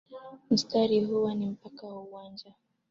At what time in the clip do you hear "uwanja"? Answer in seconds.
2.01-2.53